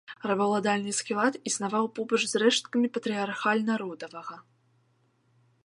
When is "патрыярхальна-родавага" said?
2.95-4.37